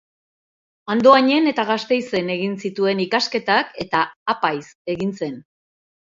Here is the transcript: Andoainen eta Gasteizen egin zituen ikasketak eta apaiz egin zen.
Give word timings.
Andoainen 0.93 1.49
eta 1.49 1.65
Gasteizen 1.71 2.31
egin 2.35 2.55
zituen 2.67 3.01
ikasketak 3.05 3.69
eta 3.85 4.01
apaiz 4.35 4.63
egin 4.95 5.13
zen. 5.21 5.37